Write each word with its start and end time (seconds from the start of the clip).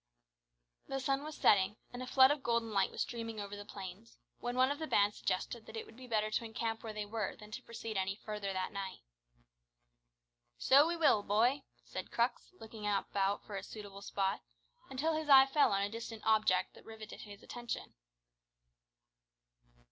The 0.87 0.99
sun 0.99 1.23
was 1.23 1.35
setting, 1.37 1.75
and 1.93 2.01
a 2.01 2.07
flood 2.07 2.31
of 2.31 2.41
golden 2.41 2.71
light 2.71 2.89
was 2.89 3.03
streaming 3.03 3.39
over 3.39 3.55
the 3.55 3.63
plains, 3.63 4.17
when 4.39 4.55
one 4.55 4.71
of 4.71 4.79
the 4.79 4.87
band 4.87 5.13
suggested 5.13 5.67
that 5.67 5.77
it 5.77 5.85
would 5.85 5.95
be 5.95 6.07
better 6.07 6.31
to 6.31 6.43
encamp 6.43 6.81
where 6.83 6.91
they 6.91 7.05
were 7.05 7.35
than 7.35 7.51
to 7.51 7.61
proceed 7.61 7.97
any 7.97 8.15
further 8.15 8.51
that 8.51 8.71
night. 8.73 9.01
"So 10.57 10.87
we 10.87 10.97
will, 10.97 11.21
boy," 11.21 11.61
said 11.85 12.09
Crux, 12.09 12.49
looking 12.59 12.87
about 12.87 13.45
for 13.45 13.55
a 13.57 13.61
suitable 13.63 14.01
spot, 14.01 14.41
until 14.89 15.13
his 15.13 15.29
eye 15.29 15.45
fell 15.45 15.71
on 15.71 15.83
a 15.83 15.89
distant 15.91 16.23
object 16.25 16.73
that 16.73 16.83
riveted 16.85 17.21
his 17.21 17.43
attention. 17.43 17.93